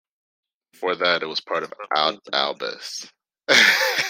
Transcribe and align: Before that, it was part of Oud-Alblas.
Before 0.71 0.95
that, 0.95 1.21
it 1.21 1.27
was 1.27 1.41
part 1.41 1.61
of 1.61 1.71
Oud-Alblas. 1.95 3.07